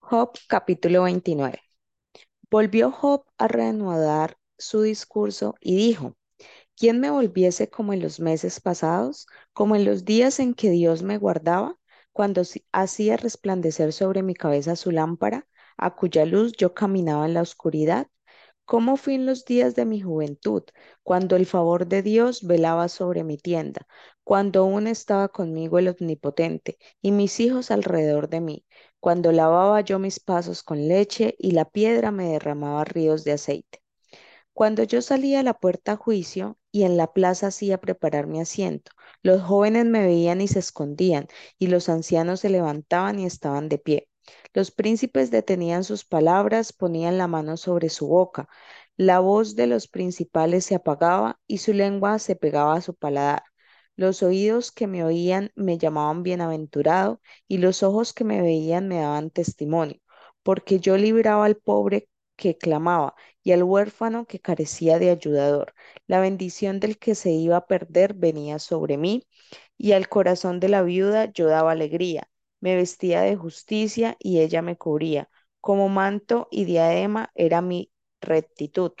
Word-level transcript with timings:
Job 0.00 0.32
capítulo 0.48 1.04
29. 1.04 1.60
Volvió 2.50 2.90
Job 2.90 3.24
a 3.38 3.48
reanudar 3.48 4.36
su 4.58 4.82
discurso 4.82 5.54
y 5.60 5.76
dijo, 5.76 6.16
¿quién 6.76 7.00
me 7.00 7.10
volviese 7.10 7.70
como 7.70 7.92
en 7.92 8.02
los 8.02 8.20
meses 8.20 8.60
pasados, 8.60 9.26
como 9.52 9.76
en 9.76 9.84
los 9.84 10.04
días 10.04 10.40
en 10.40 10.54
que 10.54 10.70
Dios 10.70 11.02
me 11.02 11.18
guardaba, 11.18 11.76
cuando 12.12 12.42
hacía 12.72 13.16
resplandecer 13.16 13.92
sobre 13.92 14.22
mi 14.22 14.34
cabeza 14.34 14.76
su 14.76 14.90
lámpara, 14.90 15.46
a 15.76 15.94
cuya 15.96 16.26
luz 16.26 16.52
yo 16.52 16.74
caminaba 16.74 17.26
en 17.26 17.34
la 17.34 17.42
oscuridad? 17.42 18.08
¿Cómo 18.64 18.96
fui 18.96 19.14
en 19.14 19.26
los 19.26 19.44
días 19.44 19.74
de 19.74 19.84
mi 19.84 20.00
juventud, 20.00 20.62
cuando 21.02 21.36
el 21.36 21.46
favor 21.46 21.86
de 21.88 22.02
Dios 22.02 22.42
velaba 22.46 22.88
sobre 22.88 23.24
mi 23.24 23.36
tienda, 23.36 23.86
cuando 24.24 24.60
aún 24.60 24.86
estaba 24.86 25.28
conmigo 25.28 25.78
el 25.78 25.88
Omnipotente 25.88 26.78
y 27.02 27.10
mis 27.12 27.40
hijos 27.40 27.70
alrededor 27.70 28.28
de 28.28 28.40
mí, 28.40 28.64
cuando 29.00 29.32
lavaba 29.32 29.80
yo 29.80 29.98
mis 29.98 30.20
pasos 30.20 30.62
con 30.62 30.88
leche 30.88 31.34
y 31.38 31.52
la 31.52 31.64
piedra 31.64 32.10
me 32.12 32.28
derramaba 32.30 32.84
ríos 32.84 33.24
de 33.24 33.32
aceite? 33.32 33.82
Cuando 34.52 34.82
yo 34.84 35.02
salía 35.02 35.40
a 35.40 35.42
la 35.42 35.54
puerta 35.54 35.92
a 35.92 35.96
juicio 35.96 36.58
y 36.70 36.84
en 36.84 36.96
la 36.96 37.12
plaza 37.12 37.48
hacía 37.48 37.80
preparar 37.80 38.26
mi 38.26 38.40
asiento, 38.40 38.92
los 39.22 39.42
jóvenes 39.42 39.86
me 39.86 40.02
veían 40.02 40.40
y 40.40 40.48
se 40.48 40.58
escondían, 40.60 41.26
y 41.58 41.68
los 41.68 41.88
ancianos 41.88 42.40
se 42.40 42.50
levantaban 42.50 43.18
y 43.18 43.26
estaban 43.26 43.68
de 43.68 43.78
pie. 43.78 44.08
Los 44.54 44.70
príncipes 44.70 45.30
detenían 45.30 45.84
sus 45.84 46.04
palabras, 46.04 46.72
ponían 46.72 47.18
la 47.18 47.26
mano 47.26 47.56
sobre 47.56 47.88
su 47.88 48.06
boca. 48.08 48.48
La 48.96 49.18
voz 49.20 49.56
de 49.56 49.66
los 49.66 49.88
principales 49.88 50.64
se 50.66 50.74
apagaba 50.76 51.40
y 51.46 51.58
su 51.58 51.72
lengua 51.72 52.18
se 52.18 52.36
pegaba 52.36 52.74
a 52.74 52.82
su 52.82 52.94
paladar. 52.94 53.42
Los 54.00 54.22
oídos 54.22 54.72
que 54.72 54.86
me 54.86 55.04
oían 55.04 55.52
me 55.54 55.78
llamaban 55.78 56.22
bienaventurado 56.24 57.20
y 57.46 57.58
los 57.58 57.82
ojos 57.84 58.12
que 58.14 58.24
me 58.24 58.40
veían 58.42 58.88
me 58.88 58.96
daban 58.98 59.30
testimonio, 59.30 60.00
porque 60.42 60.80
yo 60.80 60.96
libraba 60.96 61.44
al 61.44 61.56
pobre 61.56 62.08
que 62.36 62.56
clamaba 62.56 63.14
y 63.42 63.52
al 63.52 63.62
huérfano 63.62 64.26
que 64.26 64.40
carecía 64.40 64.98
de 64.98 65.10
ayudador. 65.10 65.74
La 66.06 66.20
bendición 66.20 66.80
del 66.80 66.98
que 66.98 67.14
se 67.14 67.30
iba 67.30 67.56
a 67.58 67.66
perder 67.66 68.14
venía 68.14 68.58
sobre 68.58 68.96
mí, 68.96 69.26
y 69.76 69.92
al 69.92 70.08
corazón 70.08 70.60
de 70.60 70.68
la 70.70 70.82
viuda 70.82 71.26
yo 71.32 71.46
daba 71.46 71.72
alegría. 71.72 72.30
Me 72.60 72.76
vestía 72.76 73.20
de 73.22 73.36
justicia 73.36 74.16
y 74.18 74.40
ella 74.40 74.62
me 74.62 74.76
cubría. 74.76 75.28
Como 75.60 75.88
manto 75.90 76.48
y 76.50 76.64
diadema 76.64 77.30
era 77.34 77.60
mi 77.62 77.92
rectitud. 78.20 78.92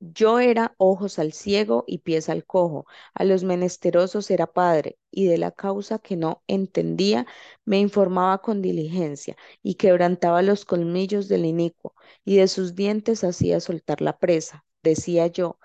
Yo 0.00 0.40
era 0.40 0.74
ojos 0.78 1.18
al 1.18 1.32
ciego 1.32 1.84
y 1.86 1.98
pies 1.98 2.28
al 2.28 2.44
cojo, 2.46 2.86
a 3.14 3.24
los 3.24 3.44
menesterosos 3.44 4.30
era 4.30 4.46
padre, 4.46 4.98
y 5.10 5.26
de 5.26 5.38
la 5.38 5.50
causa 5.52 5.98
que 5.98 6.16
no 6.16 6.42
entendía 6.46 7.26
me 7.64 7.78
informaba 7.80 8.38
con 8.42 8.62
diligencia, 8.62 9.36
y 9.62 9.74
quebrantaba 9.74 10.42
los 10.42 10.64
colmillos 10.64 11.28
del 11.28 11.44
inicuo, 11.46 11.94
y 12.24 12.36
de 12.36 12.48
sus 12.48 12.74
dientes 12.74 13.24
hacía 13.24 13.60
soltar 13.60 14.00
la 14.02 14.18
presa. 14.18 14.64
Decía 14.82 15.26
yo, 15.28 15.58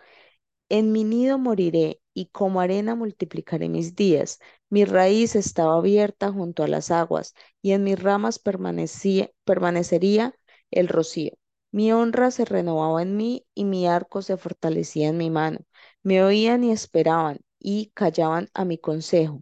en 0.70 0.92
mi 0.94 1.04
nido 1.06 1.38
moriré, 1.40 2.02
y 2.14 2.28
como 2.28 2.62
arena 2.62 2.96
multiplicaré 2.96 3.70
mis 3.70 3.96
días. 3.96 4.40
Mi 4.70 4.86
raíz 4.86 5.36
estaba 5.36 5.76
abierta 5.78 6.32
junto 6.32 6.64
a 6.64 6.70
las 6.70 6.92
aguas, 6.92 7.36
y 7.62 7.74
en 7.74 7.84
mis 7.86 8.02
ramas 8.02 8.40
permanecía, 8.40 9.32
permanecería 9.46 10.36
el 10.72 10.88
rocío. 10.90 11.34
Mi 11.72 11.92
honra 11.94 12.32
se 12.32 12.46
renovaba 12.46 13.02
en 13.02 13.18
mí, 13.18 13.46
y 13.54 13.66
mi 13.66 13.88
arco 13.88 14.22
se 14.22 14.38
fortalecía 14.38 15.10
en 15.10 15.18
mi 15.18 15.30
mano. 15.30 15.60
Me 16.04 16.24
oían 16.24 16.64
y 16.64 16.72
esperaban, 16.72 17.40
y 17.60 17.92
callaban 17.94 18.50
a 18.54 18.64
mi 18.66 18.78
consejo. 18.78 19.42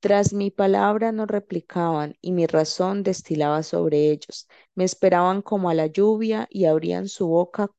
Tras 0.00 0.32
mi 0.32 0.50
palabra 0.50 1.12
no 1.12 1.26
replicaban, 1.26 2.16
y 2.22 2.32
mi 2.32 2.46
razón 2.46 3.02
destilaba 3.02 3.62
sobre 3.62 4.10
ellos. 4.10 4.48
Me 4.74 4.84
esperaban 4.84 5.42
como 5.42 5.70
a 5.70 5.74
la 5.74 5.86
lluvia, 5.86 6.46
y 6.50 6.66
abrían 6.66 7.08
su 7.08 7.28
boca 7.28 7.70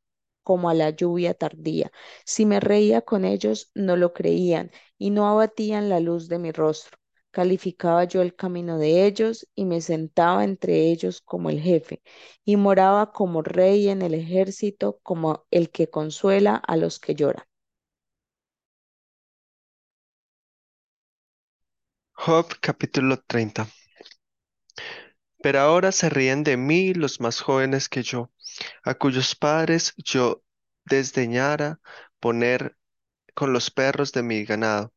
como 0.44 0.70
a 0.70 0.74
la 0.76 0.92
lluvia 0.92 1.34
tardía. 1.34 1.92
Si 2.26 2.46
me 2.46 2.60
reía 2.60 3.02
con 3.02 3.26
ellos, 3.26 3.72
no 3.76 3.98
lo 3.98 4.14
creían, 4.14 4.72
y 4.98 5.12
no 5.12 5.28
abatían 5.30 5.90
la 5.90 6.00
luz 6.02 6.28
de 6.30 6.40
mi 6.40 6.52
rostro. 6.52 6.97
Calificaba 7.38 8.04
yo 8.06 8.24
el 8.24 8.36
camino 8.36 8.80
de 8.80 9.06
ellos, 9.06 9.48
y 9.54 9.66
me 9.66 9.80
sentaba 9.80 10.44
entre 10.44 10.90
ellos 10.90 11.22
como 11.22 11.52
el 11.52 11.62
jefe, 11.62 12.02
y 12.44 12.58
moraba 12.58 13.12
como 13.12 13.44
rey 13.44 13.90
en 13.90 14.02
el 14.02 14.16
ejército, 14.16 15.00
como 15.04 15.46
el 15.52 15.70
que 15.70 15.88
consuela 15.88 16.56
a 16.56 16.76
los 16.78 17.00
que 17.00 17.14
lloran. 17.14 17.46
Job 22.14 22.56
capítulo 22.60 23.22
30. 23.28 23.68
Pero 25.44 25.60
ahora 25.60 25.92
se 25.92 26.10
ríen 26.10 26.44
de 26.44 26.58
mí 26.58 26.96
los 26.96 27.20
más 27.20 27.40
jóvenes 27.40 27.88
que 27.88 28.02
yo, 28.02 28.32
a 28.84 28.96
cuyos 28.96 29.36
padres 29.36 29.94
yo 29.98 30.42
desdeñara 30.86 31.80
poner 32.20 32.76
con 33.36 33.54
los 33.54 33.70
perros 33.70 34.12
de 34.12 34.24
mi 34.24 34.44
ganado. 34.44 34.92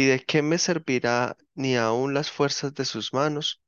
¿Y 0.00 0.06
de 0.06 0.24
qué 0.24 0.40
me 0.40 0.56
servirá 0.56 1.36
ni 1.54 1.76
aun 1.76 2.14
las 2.14 2.30
fuerzas 2.30 2.72
de 2.72 2.86
sus 2.86 3.12
manos? 3.12 3.60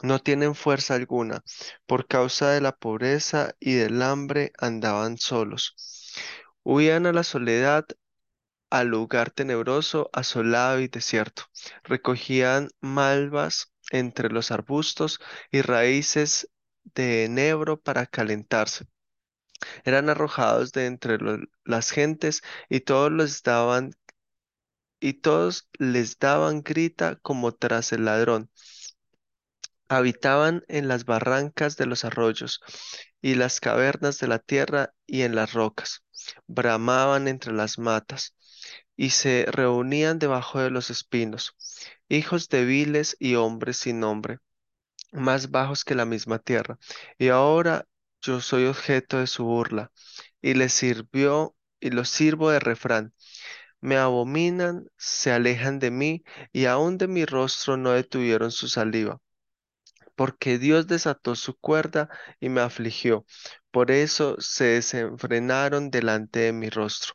No 0.00 0.20
tienen 0.20 0.54
fuerza 0.54 0.94
alguna, 0.94 1.42
por 1.86 2.06
causa 2.06 2.50
de 2.50 2.60
la 2.60 2.70
pobreza 2.70 3.56
y 3.58 3.72
del 3.74 4.00
hambre 4.00 4.52
andaban 4.58 5.18
solos. 5.18 5.74
Huían 6.62 7.06
a 7.06 7.12
la 7.12 7.24
soledad 7.24 7.84
al 8.70 8.86
lugar 8.90 9.32
tenebroso, 9.32 10.08
asolado 10.12 10.78
y 10.78 10.86
desierto. 10.86 11.46
Recogían 11.82 12.68
malvas 12.80 13.72
entre 13.90 14.28
los 14.28 14.52
arbustos 14.52 15.18
y 15.50 15.62
raíces 15.62 16.48
de 16.94 17.24
enebro 17.24 17.80
para 17.80 18.06
calentarse. 18.06 18.86
Eran 19.82 20.08
arrojados 20.10 20.70
de 20.70 20.86
entre 20.86 21.18
las 21.64 21.90
gentes 21.90 22.42
y 22.68 22.80
todos 22.80 23.10
les 23.10 23.42
daban 23.42 23.90
y 25.02 25.14
todos 25.14 25.68
les 25.78 26.20
daban 26.20 26.62
grita 26.62 27.16
como 27.16 27.50
tras 27.52 27.92
el 27.92 28.04
ladrón. 28.04 28.50
Habitaban 29.88 30.62
en 30.68 30.86
las 30.86 31.04
barrancas 31.04 31.76
de 31.76 31.86
los 31.86 32.04
arroyos 32.04 32.60
y 33.20 33.34
las 33.34 33.58
cavernas 33.58 34.20
de 34.20 34.28
la 34.28 34.38
tierra 34.38 34.94
y 35.04 35.22
en 35.22 35.34
las 35.34 35.54
rocas. 35.54 36.04
Bramaban 36.46 37.26
entre 37.26 37.52
las 37.52 37.78
matas 37.80 38.36
y 38.96 39.10
se 39.10 39.44
reunían 39.50 40.20
debajo 40.20 40.60
de 40.60 40.70
los 40.70 40.88
espinos, 40.88 41.56
hijos 42.08 42.48
débiles 42.48 43.16
y 43.18 43.34
hombres 43.34 43.78
sin 43.78 43.98
nombre, 43.98 44.38
más 45.10 45.50
bajos 45.50 45.84
que 45.84 45.96
la 45.96 46.04
misma 46.06 46.38
tierra. 46.38 46.78
Y 47.18 47.28
ahora 47.28 47.86
yo 48.20 48.40
soy 48.40 48.66
objeto 48.66 49.18
de 49.18 49.26
su 49.26 49.44
burla, 49.44 49.90
y 50.40 50.54
les 50.54 50.72
sirvió 50.72 51.56
y 51.80 51.90
los 51.90 52.08
sirvo 52.08 52.50
de 52.50 52.60
refrán. 52.60 53.12
Me 53.82 53.98
abominan, 53.98 54.88
se 54.96 55.32
alejan 55.32 55.78
de 55.78 55.90
mí, 55.90 56.24
y 56.52 56.66
aun 56.66 56.98
de 56.98 57.08
mi 57.08 57.26
rostro 57.26 57.76
no 57.76 57.92
detuvieron 57.92 58.50
su 58.50 58.68
saliva 58.68 59.20
porque 60.14 60.58
Dios 60.58 60.86
desató 60.86 61.34
su 61.36 61.56
cuerda 61.58 62.08
y 62.40 62.48
me 62.48 62.60
afligió. 62.60 63.24
Por 63.70 63.90
eso 63.90 64.36
se 64.40 64.64
desenfrenaron 64.64 65.90
delante 65.90 66.40
de 66.40 66.52
mi 66.52 66.68
rostro. 66.70 67.14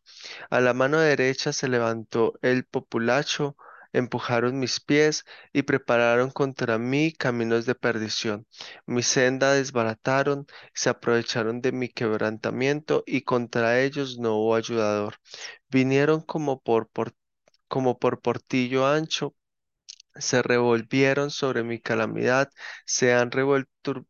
A 0.50 0.60
la 0.62 0.74
mano 0.74 1.00
derecha 1.00 1.54
se 1.54 1.68
levantó 1.70 2.34
el 2.42 2.66
populacho, 2.66 3.56
empujaron 3.98 4.60
mis 4.60 4.80
pies 4.80 5.26
y 5.54 5.64
prepararon 5.64 6.32
contra 6.32 6.78
mí 6.78 7.14
caminos 7.14 7.66
de 7.66 7.76
perdición. 7.76 8.48
Mi 8.86 9.04
senda 9.04 9.54
desbarataron, 9.54 10.46
se 10.74 10.90
aprovecharon 10.90 11.62
de 11.62 11.72
mi 11.72 11.90
quebrantamiento 11.90 13.04
y 13.06 13.22
contra 13.24 13.80
ellos 13.82 14.18
no 14.20 14.36
hubo 14.38 14.56
ayudador. 14.56 15.16
Vinieron 15.70 16.22
como 16.22 16.62
por, 16.62 16.90
por- 16.90 17.14
como 17.70 18.00
por 18.00 18.22
portillo 18.22 18.88
ancho 18.88 19.36
se 20.16 20.42
revolvieron 20.42 21.32
sobre 21.32 21.64
mi 21.64 21.80
calamidad, 21.80 22.50
se 22.86 23.14
han 23.14 23.32
revuelto 23.32 23.72
tur- 23.84 24.06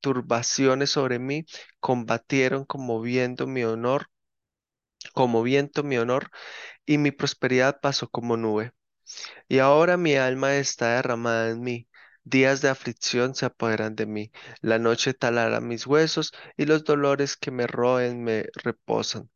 turbaciones 0.00 0.90
sobre 0.90 1.18
mí, 1.20 1.44
combatieron 1.80 2.64
como 2.64 3.00
viento 3.00 3.46
mi 3.46 3.64
honor, 3.64 4.08
como 5.14 5.44
viento 5.44 5.84
mi 5.84 5.98
honor, 5.98 6.30
y 6.86 6.98
mi 6.98 7.12
prosperidad 7.12 7.80
pasó 7.82 8.08
como 8.08 8.36
nube. 8.38 8.72
Y 9.48 9.58
ahora 9.58 9.96
mi 9.96 10.16
alma 10.16 10.56
está 10.56 10.96
derramada 10.96 11.50
en 11.50 11.60
mí. 11.62 11.88
Días 12.24 12.60
de 12.62 12.68
aflicción 12.68 13.34
se 13.34 13.46
apoderan 13.46 13.96
de 13.96 14.06
mí. 14.06 14.32
La 14.60 14.78
noche 14.78 15.14
talará 15.14 15.60
mis 15.60 15.86
huesos 15.86 16.32
y 16.56 16.66
los 16.66 16.84
dolores 16.84 17.36
que 17.36 17.50
me 17.50 17.66
roen 17.66 18.22
me 18.24 18.46
reposan. 18.62 19.30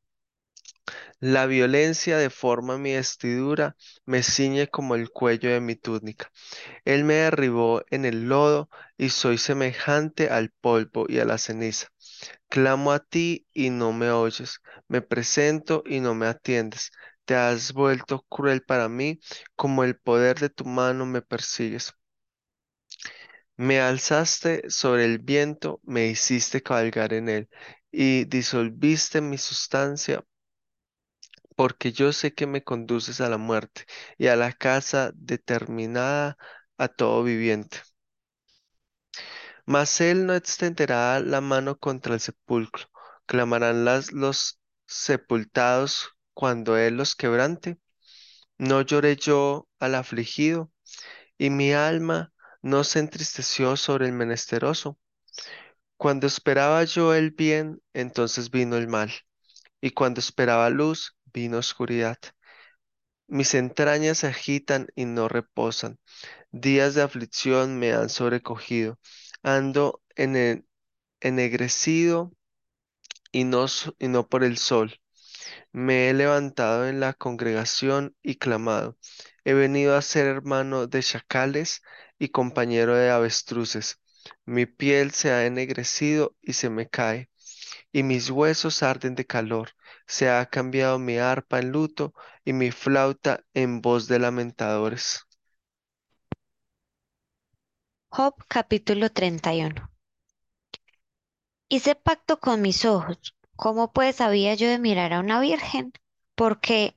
La 1.21 1.47
violencia 1.47 2.19
deforma 2.19 2.79
mi 2.79 2.95
vestidura, 2.95 3.77
me 4.07 4.23
ciñe 4.23 4.69
como 4.69 4.95
el 4.95 5.11
cuello 5.11 5.51
de 5.51 5.61
mi 5.61 5.75
túnica. 5.77 6.31
Él 6.85 7.05
me 7.05 7.15
derribó 7.15 7.83
en 7.91 8.05
el 8.07 8.29
lodo 8.29 8.71
y 8.99 9.11
soy 9.11 9.39
semejante 9.39 10.31
al 10.31 10.51
polvo 10.51 11.07
y 11.09 11.19
a 11.21 11.25
la 11.27 11.39
ceniza. 11.39 11.89
Clamo 12.49 12.93
a 12.93 13.01
ti 13.01 13.47
y 13.55 13.71
no 13.71 13.93
me 13.93 14.11
oyes, 14.11 14.61
me 14.89 15.03
presento 15.03 15.83
y 15.87 16.01
no 16.01 16.15
me 16.15 16.27
atiendes. 16.27 16.93
Te 17.27 17.35
has 17.37 17.73
vuelto 17.75 18.23
cruel 18.29 18.63
para 18.63 18.89
mí, 18.89 19.21
como 19.57 19.85
el 19.85 19.97
poder 19.99 20.41
de 20.41 20.51
tu 20.51 20.65
mano 20.65 21.07
me 21.07 21.23
persigues. 21.23 21.93
Me 23.57 23.81
alzaste 23.81 24.71
sobre 24.71 25.05
el 25.05 25.19
viento, 25.19 25.81
me 25.85 26.07
hiciste 26.07 26.63
cabalgar 26.63 27.13
en 27.13 27.29
él, 27.29 27.49
y 27.91 28.25
disolviste 28.27 29.21
mi 29.21 29.39
sustancia, 29.39 30.25
porque 31.57 31.93
yo 31.93 32.13
sé 32.13 32.35
que 32.35 32.47
me 32.47 32.63
conduces 32.65 33.21
a 33.21 33.29
la 33.29 33.39
muerte 33.39 33.87
y 34.19 34.27
a 34.29 34.37
la 34.37 34.53
casa 34.53 35.13
determinada 35.15 36.37
a 36.79 36.89
todo 36.89 37.23
viviente. 37.25 37.79
Mas 39.67 40.01
él 40.01 40.25
no 40.27 40.35
extenderá 40.35 41.21
la 41.21 41.41
mano 41.43 41.79
contra 41.79 42.15
el 42.15 42.21
sepulcro. 42.21 42.85
Clamarán 43.27 43.85
las, 43.85 44.13
los 44.13 44.59
sepultados 44.87 46.14
cuando 46.35 46.77
él 46.79 46.97
los 46.97 47.15
quebrante. 47.17 47.79
No 48.59 48.83
lloré 48.83 49.17
yo 49.17 49.69
al 49.81 49.95
afligido, 49.97 50.73
y 51.39 51.51
mi 51.51 51.73
alma 51.75 52.33
no 52.63 52.85
se 52.85 53.01
entristeció 53.01 53.77
sobre 53.77 54.07
el 54.07 54.13
menesteroso. 54.13 54.99
Cuando 55.97 56.29
esperaba 56.29 56.85
yo 56.85 57.15
el 57.15 57.33
bien, 57.33 57.83
entonces 57.95 58.51
vino 58.53 58.77
el 58.77 58.87
mal, 58.87 59.13
y 59.81 59.91
cuando 59.93 60.21
esperaba 60.21 60.71
luz, 60.71 61.17
vino 61.33 61.59
oscuridad. 61.59 62.19
Mis 63.27 63.53
entrañas 63.55 64.19
se 64.19 64.29
agitan 64.29 64.87
y 64.95 65.05
no 65.05 65.29
reposan. 65.29 65.99
Días 66.53 66.95
de 66.95 67.03
aflicción 67.03 67.79
me 67.79 67.93
han 67.95 68.11
sobrecogido. 68.11 68.99
Ando 69.43 70.03
ene- 70.17 70.67
ennegrecido 71.21 72.33
y 73.33 73.45
no, 73.45 73.67
y 73.99 74.09
no 74.09 74.29
por 74.29 74.45
el 74.45 74.59
sol. 74.59 74.99
Me 75.73 76.09
he 76.09 76.15
levantado 76.15 76.87
en 76.89 77.01
la 77.01 77.13
congregación 77.15 78.17
y 78.23 78.37
clamado. 78.37 78.99
He 79.45 79.55
venido 79.55 79.97
a 79.97 80.03
ser 80.03 80.27
hermano 80.27 80.87
de 80.87 81.03
chacales 81.03 81.83
y 82.19 82.29
compañero 82.31 82.97
de 82.97 83.11
avestruces. 83.11 84.01
Mi 84.47 84.67
piel 84.67 85.13
se 85.13 85.31
ha 85.33 85.47
ennegrecido 85.47 86.37
y 86.43 86.55
se 86.55 86.71
me 86.71 86.89
cae, 86.89 87.31
y 87.93 88.03
mis 88.03 88.31
huesos 88.31 88.83
arden 88.83 89.15
de 89.15 89.27
calor. 89.27 89.71
Se 90.07 90.31
ha 90.31 90.47
cambiado 90.47 90.99
mi 90.99 91.19
arpa 91.19 91.59
en 91.61 91.73
luto 91.73 92.15
y 92.45 92.53
mi 92.53 92.71
flauta 92.71 93.45
en 93.55 93.81
voz 93.83 94.09
de 94.09 94.19
lamentadores. 94.21 95.21
Job 98.09 98.35
capítulo 98.49 99.11
31. 99.11 99.91
Hice 101.69 101.95
pacto 101.95 102.41
con 102.41 102.63
mis 102.63 102.85
ojos. 102.87 103.34
¿Cómo 103.57 103.93
pues 103.93 104.21
había 104.21 104.55
yo 104.55 104.69
de 104.69 104.79
mirar 104.79 105.13
a 105.13 105.19
una 105.21 105.41
virgen? 105.41 105.93
Porque 106.37 106.97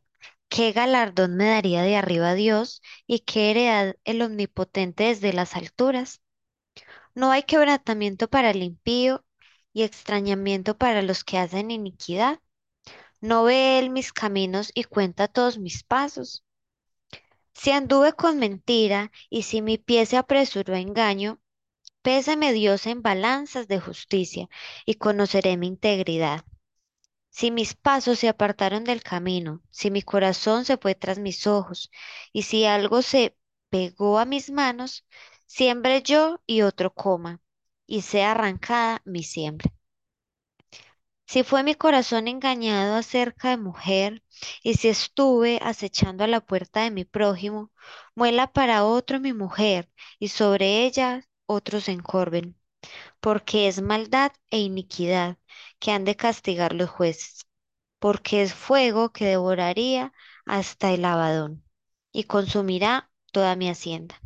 qué 0.49 0.71
galardón 0.71 1.35
me 1.35 1.45
daría 1.49 1.81
de 1.83 1.95
arriba 1.95 2.33
Dios 2.35 2.81
y 3.07 3.19
qué 3.21 3.51
heredad 3.51 3.95
el 4.03 4.21
omnipotente 4.21 5.05
desde 5.05 5.33
las 5.33 5.55
alturas. 5.55 6.21
No 7.15 7.31
hay 7.31 7.43
quebrantamiento 7.43 8.29
para 8.29 8.51
el 8.51 8.63
impío 8.63 9.25
y 9.73 9.83
extrañamiento 9.83 10.77
para 10.77 11.01
los 11.01 11.23
que 11.25 11.37
hacen 11.37 11.71
iniquidad. 11.71 12.39
No 13.21 13.43
ve 13.45 13.79
él 13.79 13.89
mis 13.91 14.13
caminos 14.13 14.71
y 14.73 14.85
cuenta 14.85 15.27
todos 15.27 15.57
mis 15.59 15.83
pasos. 15.83 16.45
Si 17.53 17.71
anduve 17.71 18.13
con 18.13 18.39
mentira 18.39 19.11
y 19.29 19.41
si 19.43 19.61
mi 19.61 19.77
pie 19.77 20.05
se 20.05 20.15
apresuró 20.15 20.75
a 20.75 20.79
engaño, 20.79 21.41
Pésame 22.01 22.53
Dios 22.53 22.87
en 22.87 23.01
balanzas 23.01 23.67
de 23.67 23.79
justicia 23.79 24.49
y 24.85 24.95
conoceré 24.95 25.57
mi 25.57 25.67
integridad. 25.67 26.43
Si 27.29 27.51
mis 27.51 27.75
pasos 27.75 28.19
se 28.19 28.29
apartaron 28.29 28.83
del 28.83 29.03
camino, 29.03 29.61
si 29.69 29.91
mi 29.91 30.01
corazón 30.01 30.65
se 30.65 30.77
fue 30.77 30.95
tras 30.95 31.19
mis 31.19 31.45
ojos, 31.47 31.91
y 32.33 32.43
si 32.43 32.65
algo 32.65 33.01
se 33.01 33.37
pegó 33.69 34.19
a 34.19 34.25
mis 34.25 34.49
manos, 34.49 35.05
siembre 35.45 36.01
yo 36.01 36.41
y 36.47 36.63
otro 36.63 36.93
coma, 36.93 37.41
y 37.85 38.01
sea 38.01 38.31
arrancada 38.31 39.01
mi 39.05 39.23
siembra. 39.23 39.71
Si 41.27 41.43
fue 41.43 41.61
mi 41.61 41.75
corazón 41.75 42.27
engañado 42.27 42.95
acerca 42.95 43.49
de 43.49 43.57
mujer, 43.57 44.23
y 44.63 44.73
si 44.75 44.87
estuve 44.87 45.59
acechando 45.61 46.23
a 46.23 46.27
la 46.27 46.41
puerta 46.41 46.81
de 46.81 46.91
mi 46.91 47.05
prójimo, 47.05 47.71
muela 48.15 48.51
para 48.51 48.83
otro 48.85 49.19
mi 49.19 49.33
mujer, 49.33 49.91
y 50.19 50.29
sobre 50.29 50.85
ella 50.85 51.27
otros 51.47 51.89
encorven 51.89 52.57
porque 53.21 53.67
es 53.69 53.81
maldad 53.81 54.31
e 54.51 54.59
iniquidad 54.59 55.37
que 55.79 55.91
han 55.91 56.05
de 56.05 56.15
castigar 56.15 56.73
los 56.73 56.89
jueces, 56.89 57.47
porque 57.99 58.43
es 58.43 58.53
fuego 58.53 59.11
que 59.13 59.25
devoraría 59.25 60.13
hasta 60.45 60.93
el 60.93 61.05
abadón 61.05 61.63
y 62.13 62.25
consumirá 62.25 63.11
toda 63.33 63.55
mi 63.57 63.69
hacienda. 63.69 64.21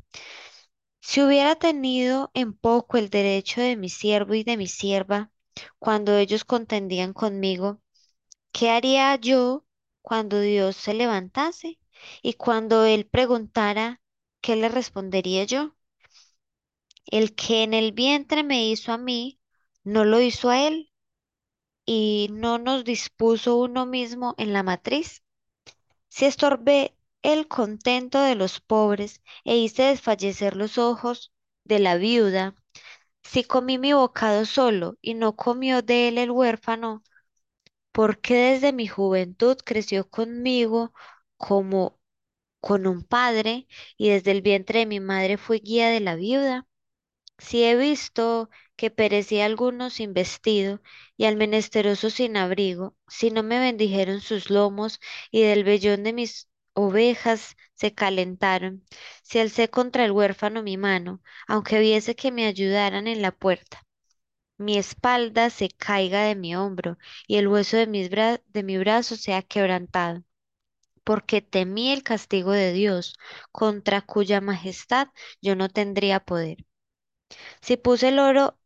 Si 1.00 1.22
hubiera 1.22 1.56
tenido 1.58 2.32
en 2.34 2.54
poco 2.54 2.98
el 2.98 3.10
derecho 3.12 3.62
de 3.62 3.76
mi 3.76 3.88
siervo 3.90 4.34
y 4.34 4.44
de 4.44 4.58
mi 4.58 4.68
sierva, 4.68 5.30
cuando 5.80 6.18
ellos 6.18 6.44
contendían 6.46 7.14
conmigo, 7.14 7.82
¿qué 8.54 8.72
haría 8.72 9.16
yo 9.18 9.66
cuando 10.02 10.40
Dios 10.42 10.76
se 10.78 10.94
levantase? 10.96 11.80
Y 12.24 12.34
cuando 12.36 12.86
él 12.86 13.08
preguntara, 13.08 14.02
¿qué 14.42 14.56
le 14.58 14.70
respondería 14.70 15.46
yo? 15.46 15.76
El 17.06 17.36
que 17.36 17.63
en 17.63 17.74
el 17.75 17.92
vientre 17.92 18.44
me 18.44 18.68
hizo 18.68 18.92
a 18.92 18.98
mí, 18.98 19.39
no 19.83 20.03
lo 20.06 20.19
hizo 20.19 20.50
a 20.50 20.68
él, 20.68 20.92
y 21.86 22.30
no 22.31 22.57
nos 22.59 22.83
dispuso 22.83 23.57
uno 23.57 23.86
mismo 23.86 24.36
en 24.38 24.53
la 24.53 24.63
matriz. 24.63 25.24
Si 26.09 26.25
estorbé 26.25 26.95
el 27.24 27.48
contento 27.48 28.21
de 28.21 28.36
los 28.36 28.62
pobres 28.62 29.21
e 29.45 29.57
hice 29.57 29.83
desfallecer 29.83 30.56
los 30.56 30.77
ojos 30.77 31.33
de 31.65 31.80
la 31.80 31.98
viuda, 31.98 32.56
si 33.24 33.44
comí 33.44 33.77
mi 33.77 33.94
bocado 33.94 34.45
solo 34.45 34.98
y 35.01 35.15
no 35.15 35.36
comió 35.36 35.81
de 35.81 36.09
él 36.09 36.18
el 36.19 36.31
huérfano, 36.31 37.03
porque 37.92 38.36
desde 38.36 38.74
mi 38.74 38.88
juventud 38.88 39.57
creció 39.65 40.09
conmigo 40.09 40.94
como 41.38 42.00
con 42.62 42.88
un 42.88 43.03
padre, 43.03 43.68
y 43.98 44.09
desde 44.09 44.31
el 44.31 44.42
vientre 44.44 44.80
de 44.81 44.86
mi 44.88 45.00
madre 45.01 45.38
fui 45.38 45.59
guía 45.59 45.89
de 45.89 46.00
la 46.01 46.15
viuda. 46.15 46.68
Si 47.46 47.64
he 47.66 47.76
visto 47.76 48.50
que 48.78 48.90
perecía 48.90 49.46
alguno 49.46 49.90
sin 49.90 50.14
vestido 50.14 50.82
y 51.18 51.26
al 51.26 51.36
menesteroso 51.36 52.10
sin 52.10 52.38
abrigo, 52.38 52.96
si 53.10 53.32
no 53.32 53.44
me 53.44 53.60
bendijeron 53.60 54.22
sus 54.22 54.50
lomos 54.50 55.00
y 55.30 55.42
del 55.42 55.64
vellón 55.66 56.04
de 56.04 56.14
mis 56.14 56.48
ovejas 56.74 57.58
se 57.76 57.94
calentaron, 57.94 58.86
si 59.24 59.40
alcé 59.40 59.70
contra 59.70 60.06
el 60.06 60.12
huérfano 60.12 60.64
mi 60.64 60.78
mano, 60.78 61.22
aunque 61.48 61.80
viese 61.80 62.16
que 62.16 62.32
me 62.32 62.46
ayudaran 62.46 63.08
en 63.10 63.22
la 63.22 63.32
puerta, 63.34 63.84
mi 64.58 64.77
espalda 64.77 65.50
se 65.50 65.70
caiga 65.70 66.24
de 66.24 66.36
mi 66.36 66.56
hombro 66.56 66.98
y 67.27 67.38
el 67.38 67.48
hueso 67.50 67.77
de, 67.77 67.88
mis 67.88 68.10
bra- 68.12 68.42
de 68.48 68.63
mi 68.63 68.77
brazo 68.77 69.15
sea 69.18 69.42
quebrantado. 69.44 70.24
Porque 71.04 71.42
temí 71.42 71.92
el 71.92 72.04
castigo 72.04 72.51
de 72.54 72.74
Dios, 72.74 73.15
contra 73.51 74.01
cuya 74.01 74.42
majestad 74.42 75.10
yo 75.42 75.56
no 75.56 75.70
tendría 75.70 76.20
poder. 76.22 76.65
Si 77.62 77.78
puse 77.78 78.10
el 78.10 78.20
oro, 78.20 78.58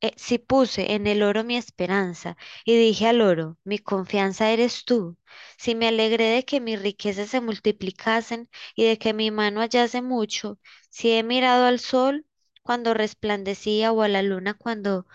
eh, 0.00 0.12
si 0.16 0.38
puse 0.38 0.94
en 0.94 1.06
el 1.06 1.22
oro 1.22 1.44
mi 1.44 1.56
esperanza 1.56 2.36
y 2.64 2.76
dije 2.76 3.06
al 3.08 3.20
oro, 3.22 3.58
mi 3.64 3.78
confianza 3.78 4.50
eres 4.50 4.84
tú. 4.84 5.16
Si 5.58 5.74
me 5.74 5.88
alegré 5.88 6.26
de 6.30 6.44
que 6.44 6.60
mis 6.60 6.80
riquezas 6.82 7.30
se 7.30 7.40
multiplicasen 7.40 8.48
y 8.74 8.84
de 8.84 8.98
que 8.98 9.14
mi 9.14 9.30
mano 9.30 9.60
hallase 9.60 10.02
mucho, 10.02 10.58
si 10.90 11.12
he 11.12 11.22
mirado 11.22 11.66
al 11.66 11.80
sol 11.80 12.26
cuando 12.62 12.94
resplandecía 12.94 13.92
o 13.92 14.02
a 14.02 14.08
la 14.08 14.22
luna 14.22 14.54
cuando 14.54 15.06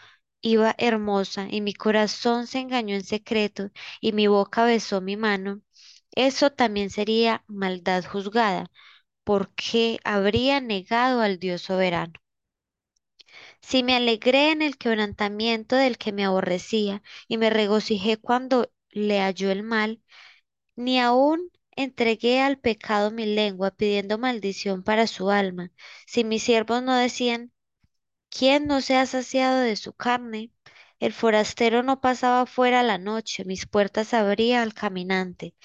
iba 0.41 0.75
hermosa 0.77 1.47
y 1.51 1.61
mi 1.61 1.73
corazón 1.73 2.47
se 2.47 2.59
engañó 2.59 2.95
en 2.95 3.03
secreto 3.03 3.71
y 4.01 4.13
mi 4.13 4.27
boca 4.27 4.63
besó 4.65 5.01
mi 5.01 5.17
mano, 5.17 5.61
eso 6.15 6.51
también 6.51 6.89
sería 6.89 7.43
maldad 7.47 8.03
juzgada, 8.05 8.71
porque 9.25 9.99
habría 10.05 10.61
negado 10.61 11.21
al 11.21 11.39
Dios 11.39 11.63
soberano. 11.63 12.13
Si 13.67 13.81
me 13.81 13.95
alegré 13.95 14.51
en 14.51 14.61
el 14.61 14.77
quebrantamiento 14.77 15.75
del 15.75 15.97
que 15.97 16.11
me 16.11 16.23
aborrecía 16.23 17.01
y 17.27 17.37
me 17.37 17.49
regocijé 17.49 18.17
cuando 18.17 18.71
le 18.91 19.19
halló 19.21 19.49
el 19.51 19.63
mal, 19.63 20.01
ni 20.75 20.99
aun 20.99 21.51
entregué 21.71 22.41
al 22.41 22.59
pecado 22.59 23.11
mi 23.11 23.25
lengua 23.25 23.71
pidiendo 23.71 24.19
maldición 24.19 24.83
para 24.83 25.07
su 25.07 25.31
alma. 25.31 25.71
Si 26.07 26.23
mis 26.23 26.43
siervos 26.43 26.83
no 26.83 26.95
decían, 26.95 27.51
¿quién 28.29 28.67
no 28.67 28.81
se 28.81 28.97
ha 28.97 29.05
saciado 29.07 29.59
de 29.61 29.75
su 29.77 29.93
carne? 29.93 30.51
El 30.99 31.13
forastero 31.13 31.83
no 31.83 32.01
pasaba 32.01 32.45
fuera 32.45 32.83
la 32.83 32.99
noche, 32.99 33.45
mis 33.45 33.65
puertas 33.65 34.13
abría 34.13 34.61
al 34.61 34.75
caminante. 34.75 35.55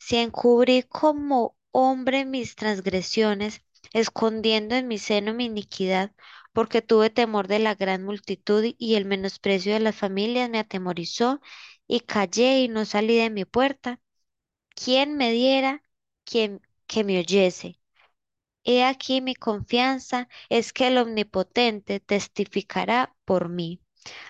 Si 0.00 0.16
encubrí 0.18 0.82
como 0.82 1.56
hombre 1.72 2.26
mis 2.26 2.54
transgresiones, 2.56 3.62
escondiendo 3.94 4.74
en 4.74 4.88
mi 4.88 4.98
seno 4.98 5.34
mi 5.34 5.46
iniquidad, 5.46 6.12
porque 6.56 6.80
tuve 6.82 7.10
temor 7.10 7.48
de 7.48 7.58
la 7.58 7.74
gran 7.74 8.02
multitud 8.02 8.64
y 8.78 8.94
el 8.94 9.04
menosprecio 9.04 9.74
de 9.74 9.80
las 9.80 9.94
familias 9.94 10.48
me 10.48 10.58
atemorizó, 10.58 11.40
y 11.86 12.00
callé 12.00 12.60
y 12.62 12.68
no 12.68 12.86
salí 12.86 13.16
de 13.18 13.28
mi 13.30 13.44
puerta. 13.44 14.00
¿Quién 14.74 15.16
me 15.16 15.32
diera 15.32 15.82
quien 16.24 16.62
que 16.86 17.04
me 17.04 17.18
oyese? 17.20 17.80
He 18.64 18.84
aquí 18.84 19.20
mi 19.20 19.34
confianza 19.34 20.28
es 20.48 20.72
que 20.72 20.88
el 20.88 20.98
Omnipotente 20.98 22.00
testificará 22.00 23.14
por 23.26 23.48
mí. 23.50 23.82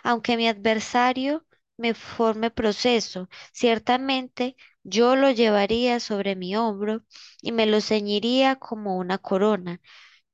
Aunque 0.03 0.37
mi 0.37 0.49
adversario 0.49 1.47
me 1.77 1.95
forme 1.95 2.51
proceso, 2.51 3.29
ciertamente 3.53 4.57
yo 4.85 5.17
lo 5.17 5.31
llevaría 5.31 6.01
sobre 6.01 6.37
mi 6.37 6.57
hombro 6.57 7.05
y 7.43 7.53
me 7.53 7.67
lo 7.67 7.81
ceñiría 7.81 8.57
como 8.57 8.97
una 8.99 9.19
corona. 9.19 9.81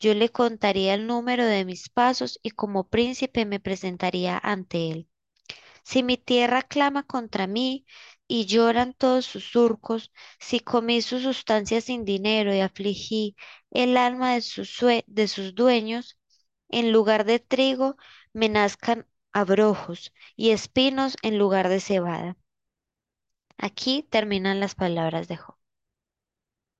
Yo 0.03 0.15
le 0.15 0.31
contaría 0.31 0.95
el 0.95 1.07
número 1.07 1.47
de 1.47 1.65
mis 1.65 1.89
pasos 1.89 2.41
y 2.43 2.51
como 2.51 2.89
príncipe 2.89 3.47
me 3.47 3.61
presentaría 3.61 4.37
ante 4.37 4.91
él. 4.91 5.09
Si 5.85 6.03
mi 6.03 6.17
tierra 6.17 6.63
clama 6.63 7.05
contra 7.05 7.47
mí 7.47 7.87
y 8.27 8.47
lloran 8.47 8.95
todos 8.95 9.27
sus 9.27 9.45
surcos, 9.53 10.13
si 10.41 10.59
comí 10.59 11.03
su 11.03 11.21
sustancia 11.21 11.81
sin 11.81 12.05
dinero 12.05 12.53
y 12.53 12.59
afligí 12.59 13.37
el 13.71 13.97
alma 13.97 14.35
de 14.35 14.41
sus, 14.43 15.55
dueños, 15.55 16.19
en 16.69 16.91
lugar 16.91 17.25
de 17.25 17.39
trigo 17.39 17.97
me 18.33 18.49
nazcan 18.49 19.07
abrojos 19.33 20.13
y 20.35 20.51
espinos 20.51 21.17
en 21.23 21.39
lugar 21.39 21.69
de 21.69 21.79
cebada. 21.79 22.37
Aquí 23.57 24.03
terminan 24.11 24.59
las 24.59 24.75
palabras 24.75 25.29
de 25.29 25.37
Job. 25.37 25.62